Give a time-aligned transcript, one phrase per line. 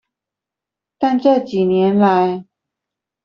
[0.97, 2.45] 但這幾年來